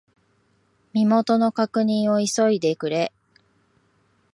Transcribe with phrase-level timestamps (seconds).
[0.93, 3.13] 身元の確認を急いでくれ。